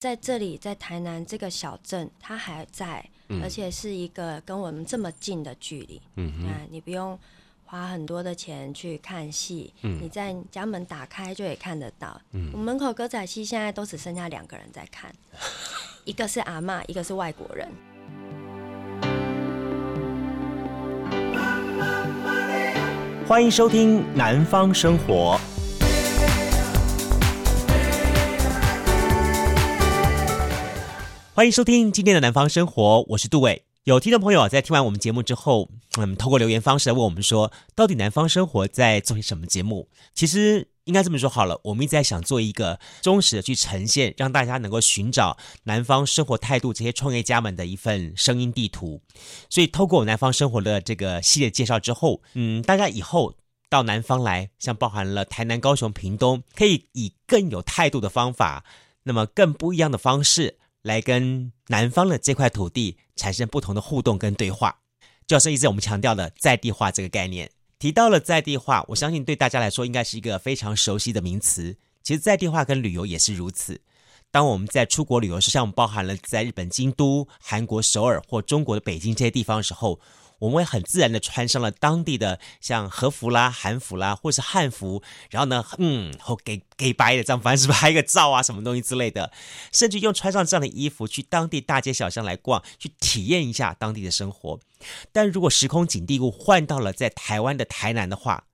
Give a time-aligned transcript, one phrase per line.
[0.00, 6.00] 在这里，在台南这个小镇，它还在，嗯、而且是一个跟我们这么近的距离。
[6.16, 7.18] 嗯哼，啊，你不用
[7.66, 12.18] 花很多的钱去看戏，嗯、你在家门打开就可以看得到。
[12.32, 15.14] 嗯，我们门口歌仔戏现在都只剩下两个人在看，
[16.06, 17.68] 一个是阿妈，一个是外国人。
[23.28, 25.38] 欢迎收听《南方生活》。
[31.40, 33.64] 欢迎收听今天的南方生活，我是杜伟。
[33.84, 39.88] 有听众朋友在听完我们节目之后，嗯，透过留言方式来问我们说，到底南方生活在做些什么节目？
[40.14, 49.00] 其实应该这么说好了，我们一直在想做一个忠实的去呈现，让大家能够寻找南方生活态度这些创业家们的一份声音地图。
[49.48, 53.32] 所以，透过南方生活的这个系列介绍之后，嗯，大家以后
[53.70, 58.62] 到南方来，像包含了台南、高雄、屏东，可以以更有态度的方法，
[59.04, 60.58] 那么更不一样的方式。
[60.82, 64.80] 来跟南方的这块土地产生不同的互动跟对话，
[65.26, 67.50] 就是一直我们强调的在地化这个概念。
[67.78, 71.76] 提到了在地化，我相信对大家来说应该是一个非常熟悉的名词。
[72.02, 73.80] 其实在地化跟旅游也是如此。
[74.30, 80.00] 当我们在出国旅游，像我们包含了在日本京都、韩国首尔或中国的北京这些地方的时候。
[80.40, 89.30] 我们会很自然的穿上了当地的像和服啦、韩服啦，或是汉服，然后呢，嗯，后给给白的这样，反正是拍个照啊，什么东西之类的，
[89.72, 94.58] 甚至用穿上这样的衣服去当地大街小巷来逛，去体验一下当地的生活。
[95.12, 98.44] 但如果时空景地物换到了在台湾的台南的话，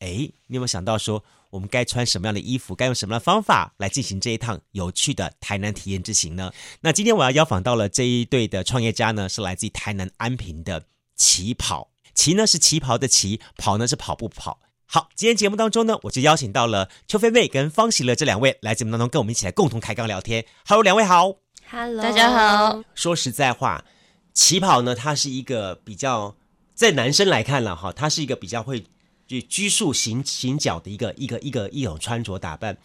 [0.00, 0.08] 哎，
[0.48, 6.52] 你有没有想到说，我们该穿什么样的衣服，该用什么样的方法来进行这一趟有趣的台南体验之行呢？
[6.80, 10.84] 那今天我要邀访到了这一对的创业家呢，是来自于台南安平的。
[11.18, 14.60] 旗袍，旗呢是旗袍的旗，跑呢是跑步跑。
[14.86, 20.46] 好，今天节目当中呢，我就邀请到了邱菲妹跟方喜乐这两位来节目当中跟我们一起来共同开杠聊天。
[20.64, 21.34] Hello，两位好。
[21.70, 22.82] Hello，大家好。
[22.94, 23.84] 说实在话，
[24.32, 26.36] 旗袍呢，它是一个比较
[26.74, 28.86] 在男生来看了哈，它是一个比较会
[29.26, 32.78] 就拘束行行脚的一个一个一个一种穿着打扮。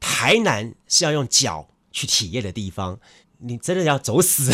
[0.00, 2.98] 台南是要用脚去体验的地方，
[3.40, 4.52] 你真的要走死。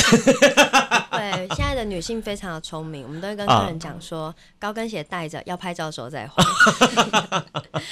[1.34, 6.44] 对，现在的女性非常的聪明，我们都会跟客人讲说，啊、高跟鞋带着，要拍照的时候再换。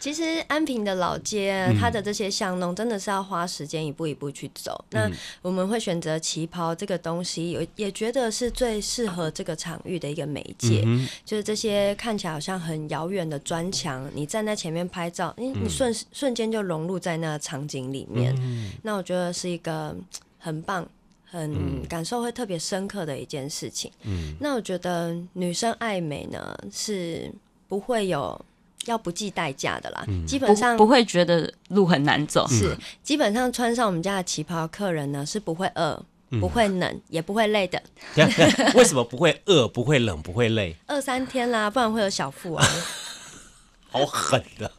[0.00, 4.84] 其实安平的老街，嗯、它的这些巷弄真的是要花时间一步一步去走。
[4.90, 10.84] 嗯、那我们会选择旗袍这个东西，也也觉得是最适合这个场域的一个媒介。
[10.86, 18.32] 嗯、就是这些看起来好像很遥远的砖墙，你站在前面拍照，你你瞬瞬间就融入在那个场景里面。
[18.38, 19.96] 嗯、那我觉得是一个
[20.38, 20.88] 很棒。
[21.30, 23.92] 很感受会特别深刻的一件事情。
[24.04, 27.30] 嗯，那我觉得女生爱美呢，是
[27.68, 28.40] 不会有
[28.86, 30.04] 要不计代价的啦。
[30.08, 32.46] 嗯，基本上不，不会觉得路很难走。
[32.48, 36.02] 是，基本上穿上我们家的旗袍，客人呢是不会饿、
[36.40, 37.82] 不会冷、也不会累的。
[38.74, 40.74] 为什么不会饿、不会冷、不会累？
[40.88, 42.66] 饿三天啦，不然会有小腹啊。
[43.90, 44.70] 好狠的。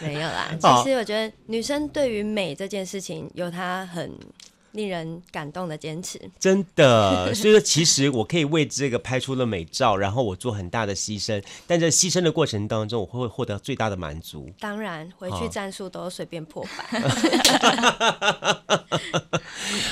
[0.00, 4.12] 没有啦，其实我觉得女生对于美这件事情有她很。
[4.74, 7.32] 令人感动的坚持，真的。
[7.34, 14.50] 所以说，其实我可以为这个拍出了美照，然后我做很大的牺牲，但在牺牲的过程当中，我会获得最大的满足。
[14.58, 17.00] 当然，回去战术都随便破百。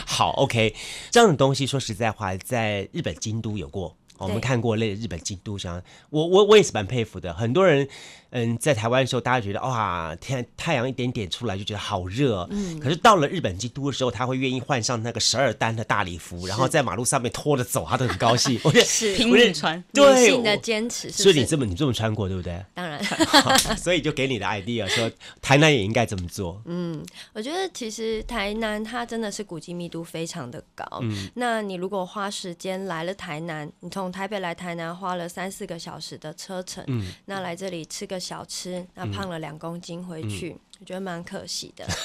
[0.04, 0.74] 好，OK，
[1.10, 3.96] 这样的东西，说实在话，在日本京都有过。
[4.18, 7.34] 我们看过类日本京都这样，我我我也是蛮佩服的。
[7.34, 7.88] 很多人，
[8.32, 12.46] 嗯，在台湾的时候，大家觉得哇，天太阳一点点出来就觉得好热。
[12.50, 12.80] 嗯。
[12.80, 18.58] 可是到了日本京都的时候，他会愿意换上那个十二单的大礼服，然后在马路上面拖着走，他都很高兴。
[18.64, 21.10] 我觉得是拼命穿，对，性的坚持。
[21.10, 22.64] 所以你这么你这么穿过，对不对？
[22.74, 23.02] 当然。
[23.76, 25.10] 所以就给你的 idea 说，
[25.40, 26.60] 台南也应该这么做。
[26.64, 27.04] 嗯，
[27.34, 30.86] 我觉得其实台南它真的是古迹密度非常的高。
[31.02, 31.28] 嗯。
[31.34, 41.84] 那你如果花时间来了台南，你从台北来台南花了三四个小时的车程，嗯，那来这里吃个小吃，那胖了两公斤回去，嗯，我觉得蛮可惜的。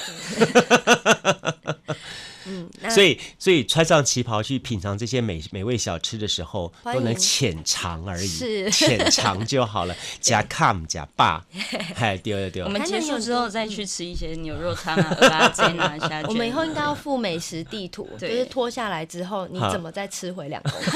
[2.50, 9.94] 嗯，所以所以穿上旗袍去品尝这些美美味小吃的时候，都能浅尝而已，是浅尝就好了。
[10.22, 11.46] 加 com 加爸，
[11.94, 12.64] 嗨，丢丢丢。
[12.64, 16.30] 我们结束之后再去吃一些牛肉汤啊，蚵仔煎啊，下去。
[16.30, 20.92] 我们以后应该要附美食地图，就是脱下来之后你怎么再吃回两公斤。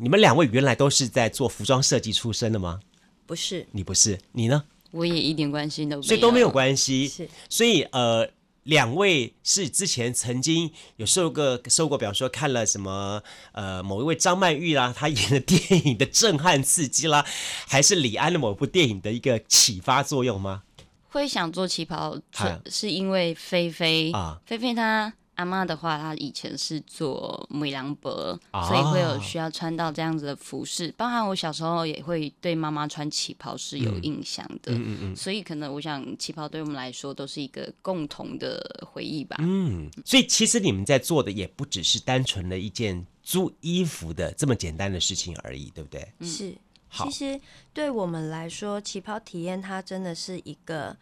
[0.00, 2.80] 你们两位原来都是在做服装设计出身的吗？
[3.26, 4.64] 不是，你不是，你呢？
[4.92, 7.08] 我也一点关系都没有，所以都没有关系。
[7.08, 8.28] 是，所以呃。
[8.66, 17.24] 两位是之前曾经有受过受过，比方说看了什么呃某一位张曼玉啦，她演的电影的震撼刺激啦，
[17.68, 20.64] 还是李安的某部电影的一个启发作用吗？
[21.10, 30.92] 会想做旗袍，嗨是因为菲菲啊，菲菲她阿妈的话，她以前是做美郎伯，啊所以会有需要穿到这样子的服饰。
[30.96, 39.36] 包含我小时候也会对妈妈穿旗袍是有印象的，嗯嗯嗯所以可能我想旗袍对我们来说都是一个共同的回忆吧。
[39.40, 46.12] 嗯，所以其实你们在做的也不只是单纯的一件租衣服的这么简单的事情而已，对不对？
[46.20, 46.54] 是。
[46.88, 47.38] 其实
[47.74, 50.96] 对我们来说，旗袍体验它真的是一个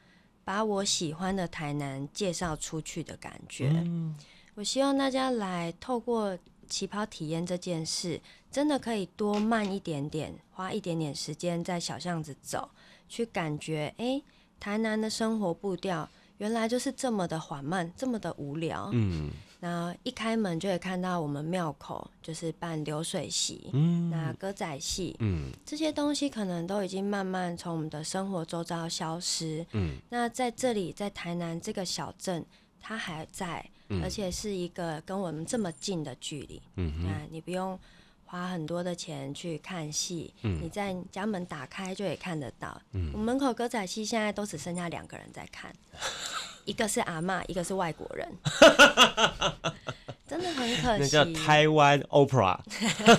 [0.44, 3.70] 把我喜欢的台南介绍出去的感觉。
[3.84, 4.14] 嗯
[4.56, 6.38] 我希望大家来透过
[6.68, 8.20] 旗袍体验这件事，
[8.52, 12.70] 真的可以多慢一点点，花一点点时间在小巷子走，
[13.08, 14.22] 去感觉，哎，
[14.60, 16.08] 台南的生活步调
[16.38, 18.90] 原来就是这么的缓慢，这么的无聊。
[18.92, 19.32] 嗯
[19.64, 24.10] 那一开门就会看到我们庙口就是办流水席，嗯。
[24.10, 25.50] 那歌仔戏，嗯。
[25.64, 29.64] 这些东西可能都已经慢慢从我们的生活周遭消失。
[29.72, 29.96] 嗯。
[30.10, 32.44] 那在这里，在台南这个小镇，
[32.78, 34.02] 它还在，嗯。
[34.02, 36.60] 而且是一个跟我们这么近的距离。
[36.76, 37.06] 嗯哼。
[37.06, 37.80] 那你不用
[38.26, 40.60] 花很多的钱去看戏，嗯。
[40.62, 42.78] 你在家门打开就可以看得到。
[42.92, 43.10] 嗯。
[43.14, 45.74] 我们门口歌仔戏现在都只剩下两个人在看，
[46.64, 48.28] 一个是阿嬷，一个是外国人，
[50.26, 51.00] 真的很可惜。
[51.00, 52.58] 那叫台湾 Opera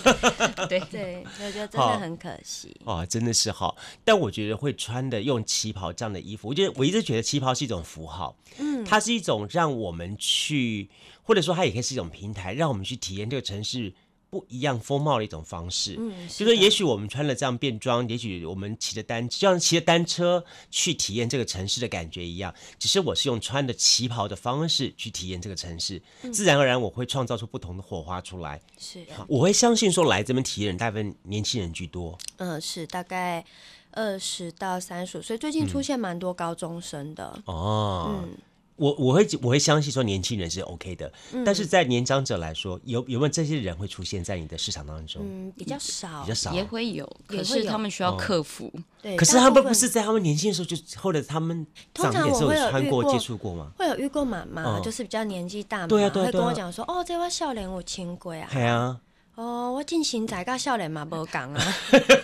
[0.67, 2.75] 对，对，我觉得真的很可惜。
[2.83, 3.77] 哦，真的是好。
[4.03, 10.89] 但我觉得会穿的用旗袍这样的衣服，我觉得我一直觉得旗袍是一种符号，嗯，它是一种让我们去，
[11.23, 13.93] 或者说它也可以是一种平台，让我们去体验这个城市
[14.35, 15.95] 不一样风貌的一种方式。
[15.97, 22.53] 嗯，就是说，也许我们穿了这样便装，也许我们骑着单，就像骑着单车去体验这个城市的感觉一样。
[22.77, 26.01] 只是我是用穿的旗袍的方式去体验这个城市，
[26.33, 28.59] 自然而然我会创造出不同的火花出来。
[28.77, 32.17] 是，我会相信说，来这边体验的大部分年轻人居多。
[32.35, 33.45] 嗯，是大概
[33.91, 37.41] 二十到三十五岁，最近出现蛮多高中生的。
[37.45, 38.37] 哦，嗯，
[38.77, 45.21] 我我会我会相信说年轻人是 OK 的，嗯但是在年长者来说，有有没有这些人会出现在你的市场当中？
[45.25, 46.53] 嗯，比较少，比较少。
[46.53, 48.71] 也会有，可是他们需要克服。
[49.01, 53.71] 对，可是他们不是在他们年轻的时候就，或者他们通长也是常我会有穿过、遇过接触过吗？
[53.77, 58.99] 会有遇过妈妈，嗯就是比较年纪大嘛，对啊对啊会跟我讲说，哦，这块笑脸我亲过啊，对啊，
[59.35, 61.61] 哦，我进行在跟少年嘛 不讲啊，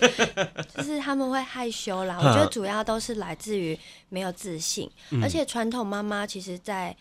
[0.75, 2.17] 就是他们会害羞啦。
[2.23, 3.77] 我嗯觉得主要都是来自于
[4.09, 4.89] 没有自信，
[5.21, 6.95] 而且传统妈妈其实在，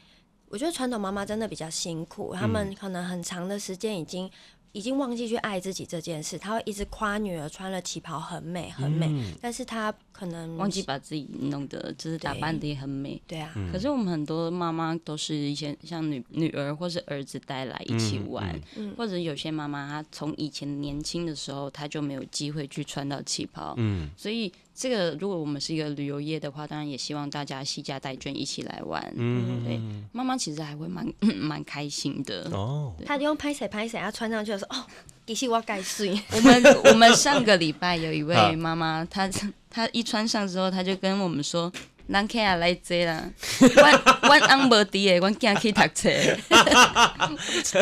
[0.48, 4.30] 我觉得传统妈妈真的比较辛苦，他们可能很长的时间已经。
[4.72, 9.34] 已经忘记去爱自己这件事，他会一直夸女儿穿了旗袍很美很美，嗯。
[9.40, 13.20] 但是他可能忘记把自己弄得就是打扮的也很美。
[13.26, 18.94] 对啊，嗯可是我们很多妈妈都是一些像女女儿或是儿子带来一起玩，嗯。
[18.96, 24.08] 或者有些妈妈她从以前年轻的时候，她就没有机会去穿到旗袍，嗯。
[24.16, 29.12] 所以这个如果我们是一个旅游业的话，当然也希望大家携家带眷一起来玩。
[29.14, 29.78] 嗯，对，
[30.10, 31.06] 妈妈其实还会蛮
[31.36, 32.48] 蛮开心的。
[32.50, 34.86] 哦，她用拍谁拍谁，她穿上去的时候，哦，
[35.26, 36.18] 其实我盖睡。
[36.32, 39.28] 我们我们上个礼拜有一位啊妈妈，她
[39.68, 41.70] 她一穿上之后，她就跟我们说
[42.12, 43.30] ：“咱客也来坐啦，
[43.60, 46.10] 阮阮翁无伫的，阮囝去读册。”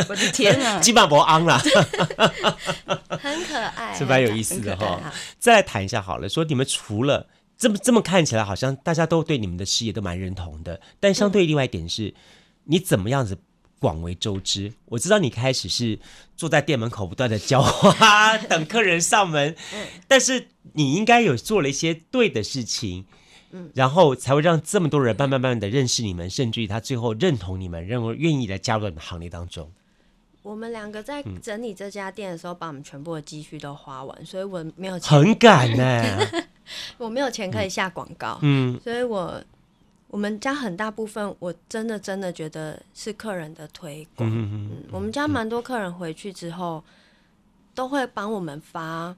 [0.08, 0.78] 我的天啊！
[0.80, 1.58] 基本上不昂啦，
[3.08, 5.00] 很可爱，是蛮有意思的哈。
[5.38, 7.26] 再来谈一下好了，说你们除了
[7.56, 12.14] 这么这么看起来好像大家都对你们的事业都蛮认同的，但相对另外一点是，
[12.64, 13.38] 你怎么样子
[13.78, 14.74] 广为周知？
[14.86, 15.98] 我知道你开始是
[16.36, 19.56] 坐在店门口不断的浇花，等客人上门，
[20.06, 23.06] 但是你应该有做了一些对的事情。
[23.74, 29.70] 然后才会让这么多人慢慢慢慢的认识你们，甚至于他最后认同你们，认为愿意来加入你们行列当中。
[30.42, 36.18] 我们两个在整理这家店的时候，把我们全部的积蓄都花完，所以我没有钱，很敢呢、
[36.96, 38.80] 我没有钱可以下广告，嗯。
[38.82, 39.42] 所以我
[40.08, 44.28] 我们家很大部分，我真的真的觉得是客人的推广。
[44.30, 46.82] 嗯嗯嗯，我们家蛮多客人回去之后，
[47.74, 49.14] 都会帮我们发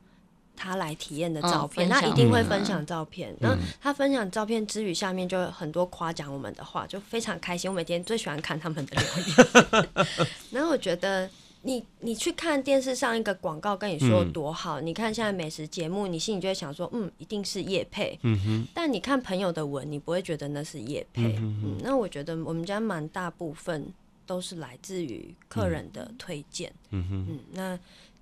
[0.61, 3.35] 他来体验的照片，他一定会嗯分享照片。
[3.40, 7.71] 然后他分享照片之余，下面就很多夸奖我们的话，就非常开心。
[7.71, 9.88] 我每天最喜欢看他们的留言。
[10.52, 11.31] 然后我觉得
[11.62, 18.19] 你，你去看电视上一个广告跟你说多好，你看现在美食节目，你心里就会想说，嗯，一定是叶配。
[18.23, 21.23] 嗯哼，但你看朋友的文，你不会觉得那是叶配。
[21.38, 23.90] 嗯，那我觉得我们家蛮大部分
[24.26, 26.71] 都是来自于客人的推荐。
[26.90, 27.79] 嗯哼，嗯，那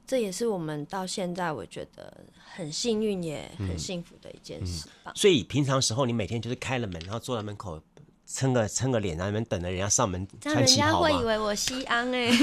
[0.08, 2.24] 这也是我们到现在我觉得
[2.54, 5.12] 很幸运也很幸福的一件事吧。
[5.14, 7.78] 所以平常时候你每天就是开了门，然后坐在门口
[8.30, 11.08] 撑个撑个脸在那边等着人家上门这样人家穿旗袍吗？
[11.08, 12.30] 会以为我西安哎、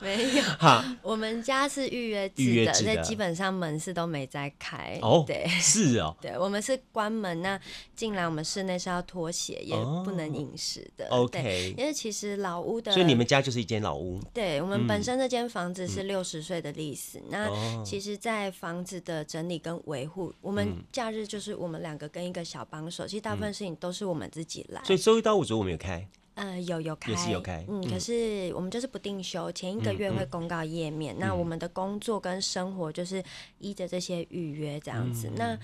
[0.00, 2.96] 没有，哈，我们家是预约制的，约制的。
[3.02, 4.98] 基本上门市都没在开。
[5.02, 7.60] 哦，对，是哦， 对，我们是关门，那
[7.94, 11.06] 进来我们室内是要脱鞋，也不能饮食的。
[11.10, 17.22] 哦 OK 因为其实老屋的，所以你们家就是一间老屋，对我们本身这间房子是六十岁的历史，哦。
[17.30, 24.84] 那其实，在房子的整理跟维护，我们假日就是我们两个跟一个小帮手，其实大部分事情都是我们自己来。
[24.84, 31.16] 所以周一到五周我们有开，呃，有有开，也是有开嗯，可是我们就是不定休，前一个月会公告页面。
[31.18, 33.24] 那我们的工作跟生活就是
[33.58, 35.30] 依着这些预约这样子。
[35.34, 35.58] 那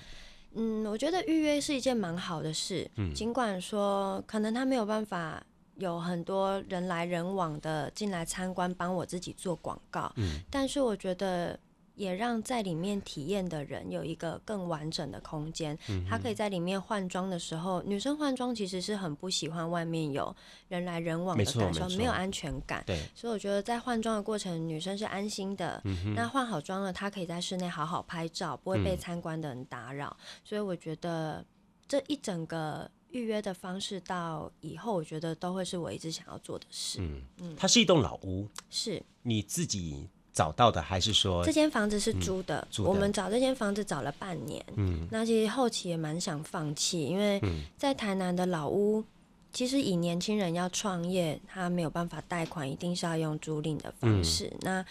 [0.55, 5.43] 嗯，我觉得预约是一件蛮好的事，尽管说可能他没有办法
[5.75, 10.11] 有很多人来人往的进来参观，帮我自己做广告，
[10.49, 11.59] 但是我觉得。
[11.99, 15.77] 也让在里面体验的人有一个更完整的空间。
[16.09, 20.33] 他可以在里面换装的时候，女生换装其实是很不喜欢外面有
[20.69, 22.81] 人来人往的感受，没有安全感。
[22.87, 25.83] 对，所以我觉得在换装的过程，女生是安心的。
[26.15, 30.15] 那换好妆了，她可以在室内好好拍照，不会被参观的人打扰。
[30.45, 31.45] 所以我觉得
[31.85, 36.99] 这一整个预约的方式到以后，我觉得都会是我一直想要做的事。
[37.01, 40.07] 嗯嗯，它是一栋老屋，是你自己。
[40.31, 44.63] 找到的还是说这间房子是租的，租的我们找这间房子找了半年。
[44.75, 47.41] 嗯，那其实后期也蛮想放弃，因为
[47.77, 49.03] 在台南的老屋，
[49.51, 54.47] 其实以年轻人要创业，他没有办法贷款，一定是要用租赁的方式。
[54.47, 54.85] 嗯、那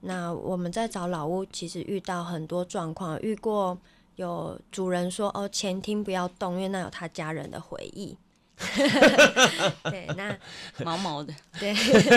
[0.00, 3.78] 那我们在找老屋，其实遇到很多状况，遇过
[4.16, 8.16] 有主人说：“哦，前厅不要动，因为那有他家人的回忆。”
[9.90, 10.36] 对，那
[10.84, 11.74] 毛毛的，对，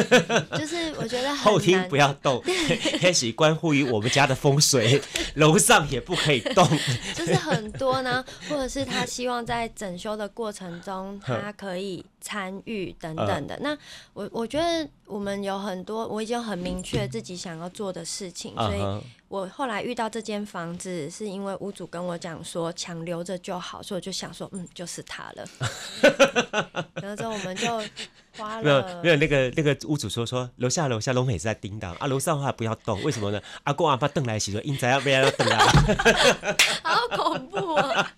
[0.60, 2.44] 就是我觉得后厅不要动，
[3.00, 5.02] 开始关乎于我们家的风水，
[5.36, 6.68] 楼上也不可以动，
[7.16, 13.58] 就是很多呢，或者是他希望在整修的过程中，他可以参与等等的。
[13.62, 13.78] 那
[14.14, 19.04] 我我觉得我们有很多，我已经很明确自己想要做的事情，所以。
[19.34, 25.44] 我后来遇到这间房子，是因为屋主跟我讲说抢留着就好，所以我就想说，嗯，就是他了。
[27.02, 27.66] 然后之后我们就
[28.38, 33.42] 花了没有没有那个那个屋主说说楼下楼下龙美是在叮当啊，楼上的话不要动，为什么呢？
[33.64, 35.66] 阿公阿爸邓来时说应该要不要动啊？
[36.86, 38.14] 好恐怖啊！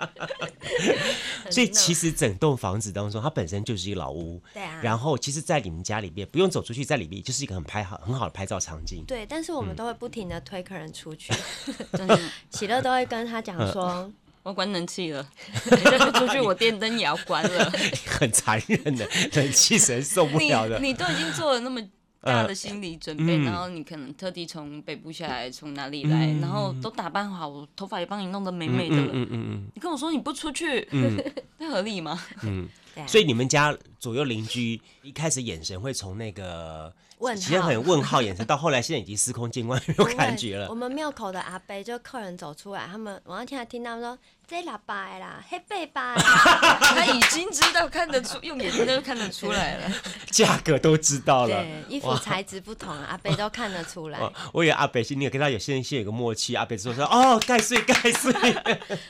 [1.50, 4.82] 所以其实整栋房子当中，它本身就是一个老屋，对啊。
[4.84, 9.06] 然后其实，在你们家里面不用走出去，在里面就是一个很拍好很好的拍照场景。
[9.08, 11.06] 对，但是我们都会不停的推客人出。
[11.06, 11.32] 出去，
[11.94, 15.24] 真的， 喜乐都会跟他讲说，我关冷气了，
[15.70, 17.72] 你再不出去，我电灯也要关了。
[18.08, 20.80] 很残忍的，冷气神受不了的。
[20.80, 21.80] 你都已经做了那么
[22.26, 28.98] 大的心理准备，然后你可能特地从北部下来，从哪里来，然后都打扮好，我头发也帮你弄得美美的。
[28.98, 30.88] 嗯嗯嗯，你跟我说你不出去，
[31.60, 32.20] 那合理吗？
[32.44, 32.68] 嗯，
[33.08, 36.94] 所以你们家左右邻居一开始眼神会从那个。
[37.36, 40.68] 其实很问号眼神， 到后来现在已经司空见惯，没有感觉了。
[40.70, 44.18] 我们庙口的阿伯就客人走出来，他们我那天还听到说。
[44.48, 49.92] 这喇叭啦， 黑背吧，他已经知道看得出，用眼睛都看得出来了，
[50.30, 51.64] 价格都知道了。
[51.64, 54.20] 对，衣服材质不同，阿伯都看得出来。
[54.54, 58.32] 我以为阿伯心里跟他有些先有个默契，阿伯说说哦，盖碎盖碎。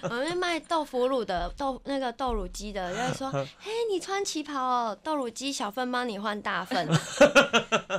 [0.04, 6.88] 我们卖豆腐乳的豆那个豆乳鸡的，就是说，嘿，你穿旗袍哦，豆乳鸡小份帮你换大份，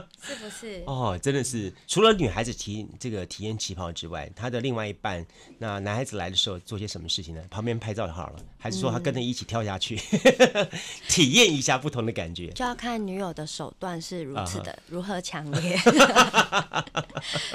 [0.23, 0.83] 是不是？
[0.87, 5.25] 哦，真的是，除了女孩子体这个体验旗袍之外，他的另外一半，
[5.59, 7.43] 那男孩子来的时候做些什么事情呢？
[7.50, 10.00] 旁边拍照就好了，还是说他跟着一起跳下去，
[10.55, 10.69] 嗯、
[11.09, 12.49] 体验一下不同的感觉？
[12.49, 14.76] 就要看女友的手段是如此的，uh.
[14.88, 15.79] 如何强烈。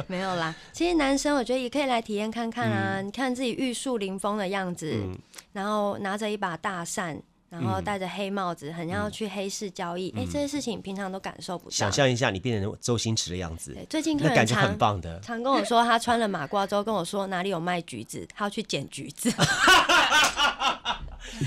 [0.08, 5.18] 没有啦，其实男生我觉得也可以来体验看看啊，嗯、你看自己玉树临风的样子，嗯、
[5.54, 7.22] 然后拿着一把大扇。
[7.52, 10.10] 然后戴着黑帽子，很像要去黑市交易。
[10.18, 11.72] 哎，这些事情平常都感受不到。
[11.72, 13.74] 想象一下，你变成周星驰的样子。
[13.74, 19.30] 对，最近客人感觉很棒的，常跟我说，他穿了马褂之后跟我说哪里有卖橘子，他要去捡橘子。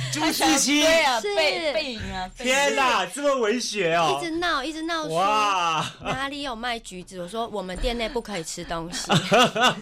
[0.12, 2.30] 朱自清对啊，背背影啊！
[2.36, 4.18] 天哪，这么文学哦！
[4.20, 7.20] 一直闹，一直闹说哇，哪里有卖橘子？
[7.20, 9.10] 我说我们店内不可以吃东西。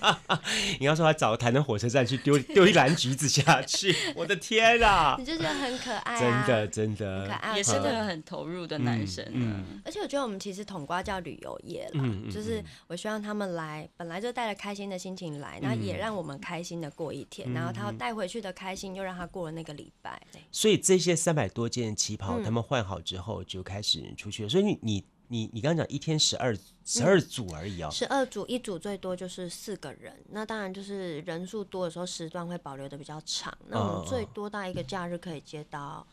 [0.79, 5.17] 你要说他找台南火车站去丢 丢一篮橘子下去，我的天哪！
[5.19, 9.25] 你就觉得很可爱，真的真的可爱，也是个很投入的男生。
[9.33, 20.02] 嗯，而且我觉得我们其实统瓜叫旅游业了，就是我希望他们来，本来就带着开心的心情来，然后也让我们开心的过一天，然后他带回去的开心又让他过了那个礼拜。
[20.51, 24.49] 所以这些三百多件旗袍，他们换好之后就开始出去了。
[24.49, 30.15] 所以你你你你刚刚讲一天十二十二组而已哦，十二组，一组最多就是四个人。
[30.31, 33.57] 那当然就是人数多的时候，时段会保留的比较长。
[33.69, 36.07] 那我们最多大一个假日可以接到。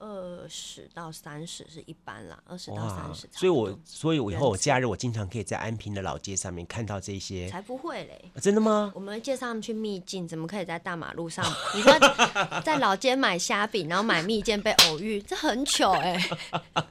[0.00, 3.28] 二十到三十是一般啦，二十到三十。
[3.32, 7.48] 所以我，所以我以后我假日我经常可以在安平的老街上面看到这些。
[7.50, 8.30] 才不会嘞！
[8.40, 8.90] 真的吗？
[8.94, 11.44] 我们介绍他们去秘境，怎么可以在大马路上？
[11.74, 11.92] 你说
[12.64, 16.16] 在老街买虾饼，然后买蜜饯被偶遇，这很糗哎！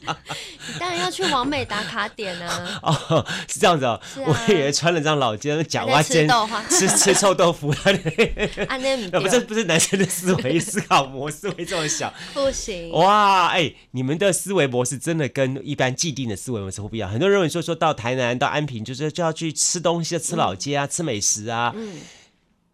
[0.01, 2.79] 你当然要去完美打卡点啊！
[2.83, 3.99] 哦，是这样子哦。
[4.17, 6.29] 我以为穿了张老街假花尖，
[6.69, 7.73] 吃吃臭豆腐。
[9.19, 12.91] 不是不是男生的思维思考模式会这么想，不行。
[12.99, 17.09] 哇，哎、欸，你们的思维模式真的跟一般既定的思维模式会不一样。
[17.09, 21.73] 很多人认为说，说到台南到安平，就是就要去吃东西，吃老街啊，嗯、吃美食啊。
[21.75, 21.93] 嗯。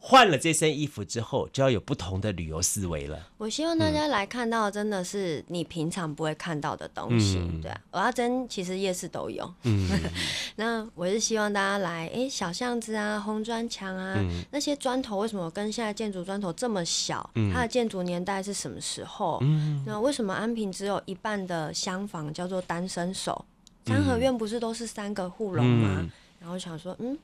[0.08, 3.28] 换了这身衣服之后，就要有不同的旅游思维了。
[3.40, 7.40] 我希望大家来看到，真的是你平常不会看到的东西。
[7.40, 9.52] 嗯、对啊，我要真其实夜市都有。
[9.64, 9.90] 嗯、
[10.58, 17.28] 那我是希望大家来，哎，小巷子啊，红砖墙啊，嗯、那些砖头为什么跟现在建筑砖头这么小？
[17.34, 19.40] 嗯、它的建筑年代是什么时候？
[19.42, 23.44] 嗯、那为什么安平只有一半的厢房叫做单身手？
[23.88, 25.98] 三合院不是都是三个护龙吗？
[26.02, 27.18] 嗯、然后想说，嗯。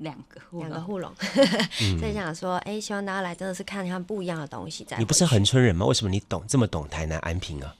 [0.00, 1.10] 两个两个护龙，
[1.98, 4.84] 所以想说，哎，希望大家来真的是看看不一样的东西。
[4.84, 5.86] 在你不是恒春人吗？
[5.86, 7.74] 为什么你懂这么懂台南安平啊？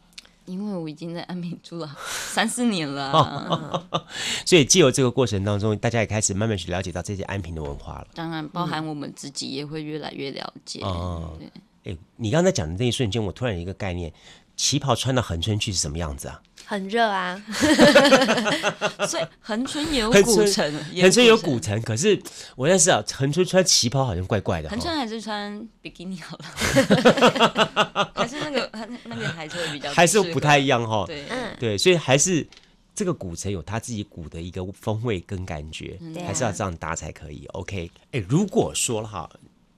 [0.46, 1.96] 因为我已经在安平住了
[2.32, 3.86] 三四年了，
[4.44, 8.06] 所以借由这个过程当中，大家也开始慢慢去了解到这些安平的文化了。
[8.14, 10.80] 当然，包含我们自己也会越来越了解。
[10.80, 11.38] 哦，
[11.84, 14.12] 哎，你刚才讲的那一瞬间，我突然有一个概念。
[14.56, 16.38] 旗袍穿到恒春去是什么样子啊？
[16.70, 17.36] 很热啊，
[19.08, 20.72] 所以恒春也有古城，
[21.02, 21.82] 恒春有古城。
[21.82, 22.22] 可是
[22.54, 24.68] 我认识啊，恒春穿旗袍好像怪怪的。
[24.68, 28.70] 恒春还是穿比基尼好了， 还是那个
[29.02, 31.04] 那个还是会比较，还是不太一样哈。
[31.08, 31.24] 对，
[31.58, 32.46] 对，所以还是
[32.94, 37.46] 这个古城有它自己古的一个风味跟感觉，还是要这样搭才可以。
[37.46, 39.28] OK，哎，如果说哈，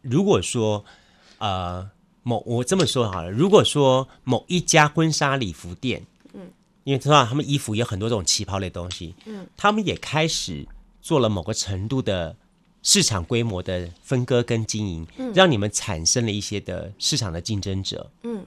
[0.02, 0.84] 如果说
[1.38, 1.88] 呃。
[2.24, 6.06] 某我这么说好了，如果说某一家婚纱礼服店，嗯，
[6.84, 10.66] 因为知道他们衣服有很多这种旗袍类东西，嗯，他们也开始
[11.00, 12.36] 做了某个程度的
[12.82, 18.44] 市场规模的分割跟经营，嗯，让你们产生了一些的市场的竞争者，嗯，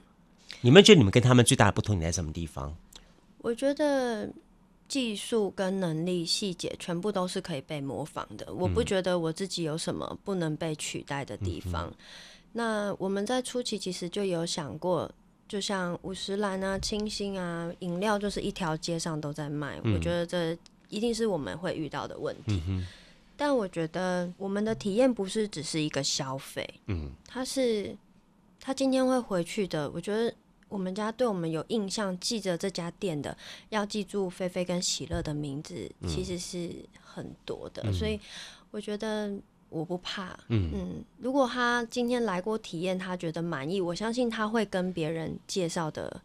[0.60, 2.76] 你们觉得你们跟他们最大的不同点在什么地方？
[3.38, 4.28] 我觉得
[4.88, 11.86] 技术跟能力细节全部都是可以被模仿的，我不觉得我自己有什么不能被取代的地方。
[11.88, 11.94] 嗯
[12.52, 15.12] 那我们在初期其实就有想过，
[15.48, 19.80] 就像五十岚啊、清新啊，饮料就是一条街上都在卖。
[19.84, 20.56] 嗯、我觉得这
[20.88, 22.60] 一定是我们会遇到的问题。
[22.68, 22.84] 嗯、
[23.36, 27.96] 但我觉得我们的体验不是只是一个消费，嗯，他是
[28.60, 29.88] 他今天会回去的。
[29.90, 30.34] 我觉得
[30.68, 33.36] 我们家对我们有印象，记着这家店的，
[33.68, 37.82] 要记住菲菲跟喜乐的名字，其实是很多的。
[37.84, 38.18] 嗯、所以
[38.70, 39.32] 我觉得。
[39.68, 46.20] 我不怕，嗯嗯，如果他今天来过体验，他觉得满意，我相信他会跟别人介绍的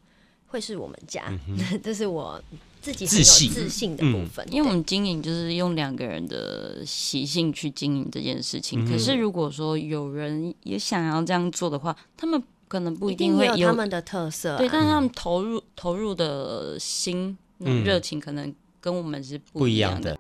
[0.48, 2.42] 会是我们家，嗯、 这是我
[2.82, 4.46] 自己很有自信的部分。
[4.46, 8.86] 嗯、因为我们经营就是用两个人的习性去经营这件事情。
[8.86, 20.18] 嗯、可是如果说有人也想要这样做的话，他们可能不一定会有，有他们的特色、啊，对，但是他们投入投入的心、热情，可能跟我们是不一样的。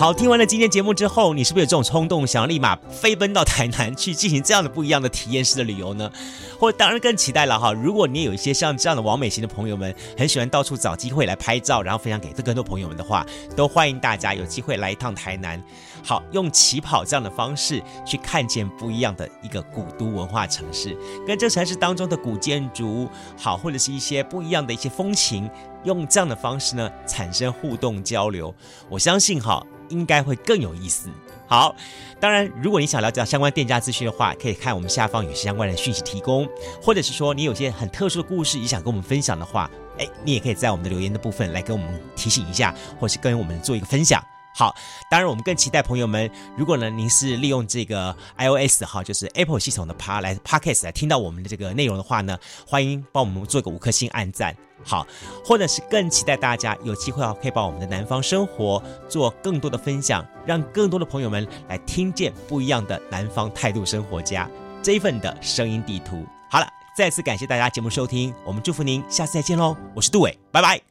[0.00, 6.10] 好，听完了今天节目之后，你是不是有这种冲动，想要立马飞奔到台南去进行这样的不一样的体验式的旅游呢？
[6.58, 15.62] 或当然更期待了哈，如果你也有一些像这样的网美型的朋友们，很喜欢到处找机会来拍照，然后分享给更多朋友们的话，都欢迎大家有机会来一趟台南。
[16.02, 25.48] 好，用起跑这样的方式去看见不一样的一个古都文化城市，跟这城市当中的古建筑，好，或者是一些不一样的一些风情，
[25.84, 28.54] 用这样的方式呢，产生互动交流。
[28.88, 29.66] 我相信哈。
[29.90, 31.10] 应该会更有意思。
[31.48, 31.74] 好，
[32.20, 36.48] 当然，如果你想了解相关店家资讯的话，可以看我们下方有相关的讯息提供，
[36.80, 44.22] 或者是说你有些很特殊的故事，也想跟我们分享的话，哎，你也可以在我们的留言的部分来跟我们提醒一下，或是跟我们做一个分享。
[44.52, 44.74] 好，
[45.10, 52.36] 当然我们更期待朋友们，如果呢您是利用这个 iOS 哈，就是 Apple 系统的 Pod 来 Podcast 来听到我们的这个内容的话呢，
[52.66, 55.06] 欢迎帮我们做一个五颗星按赞，好，
[55.44, 64.50] 或者是更期待大家有机会啊，可以把我们的南方生活做更多的分享，让更多的朋友们来听见不一样的南方态度生活家
[64.82, 66.26] 这一份的声音地图。
[66.50, 70.89] 好了，再次感谢大家节目收听，我们祝福您下次再见喽，我是杜伟，拜拜。